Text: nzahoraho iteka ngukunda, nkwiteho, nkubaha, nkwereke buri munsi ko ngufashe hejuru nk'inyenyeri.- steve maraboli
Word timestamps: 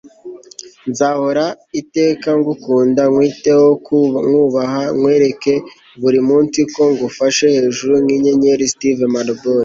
nzahoraho 0.89 1.55
iteka 1.81 2.29
ngukunda, 2.39 3.01
nkwiteho, 3.11 3.67
nkubaha, 4.25 4.81
nkwereke 4.95 5.53
buri 6.01 6.19
munsi 6.27 6.59
ko 6.73 6.83
ngufashe 6.93 7.45
hejuru 7.55 7.93
nk'inyenyeri.- 8.03 8.65
steve 8.73 9.03
maraboli 9.15 9.59